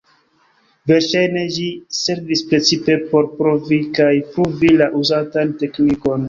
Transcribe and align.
Verŝajne 0.91 1.43
ĝi 1.57 1.65
servis 1.97 2.41
precipe 2.53 2.97
por 3.11 3.29
provi 3.43 3.79
kaj 3.99 4.09
pruvi 4.33 4.73
la 4.83 4.89
uzatan 5.03 5.55
teknikon. 5.63 6.19